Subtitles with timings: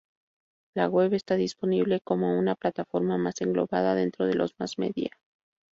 [0.73, 5.11] La Web está disponible como una plataforma más englobada dentro de los mass media.